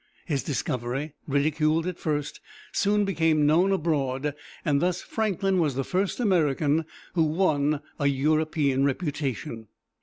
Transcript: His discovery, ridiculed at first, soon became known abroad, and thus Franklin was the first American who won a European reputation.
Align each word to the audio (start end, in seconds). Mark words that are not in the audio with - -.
His 0.25 0.41
discovery, 0.41 1.13
ridiculed 1.27 1.85
at 1.85 1.99
first, 1.99 2.39
soon 2.71 3.05
became 3.05 3.45
known 3.45 3.71
abroad, 3.71 4.33
and 4.65 4.81
thus 4.81 5.03
Franklin 5.03 5.59
was 5.59 5.75
the 5.75 5.83
first 5.83 6.19
American 6.19 6.85
who 7.13 7.21
won 7.21 7.81
a 7.99 8.07
European 8.07 8.83
reputation. 8.83 9.67